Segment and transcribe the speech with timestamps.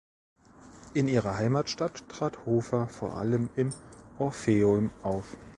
[0.95, 3.71] In ihrer Heimatstadt trat Hofer vor allem im
[4.17, 5.37] Orpheum auf.